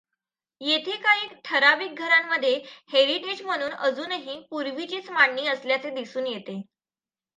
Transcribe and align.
येथे 0.61 0.95
काही 0.97 1.27
ठरावीक 1.45 1.93
घरांमध्ये 1.95 2.53
हेरिटेज 2.93 3.41
म्हणून 3.41 3.71
अजूनही 3.71 4.39
पूर्वीचीच 4.49 5.09
मांडणी 5.11 5.47
असल्याचे 5.47 5.89
दिसून 5.91 6.27
येते. 6.27 6.61